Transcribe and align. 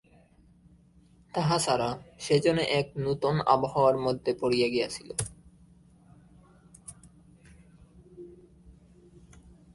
তাহা 1.33 1.57
ছাড়া, 1.59 1.89
সে 2.19 2.35
যেন 2.39 2.57
এক 2.79 2.87
নূতন 2.97 3.35
আবহাওয়ার 3.47 3.97
মধ্যে 3.97 4.31
পড়িয়া 4.41 4.67
গিয়াছিল। 4.67 5.09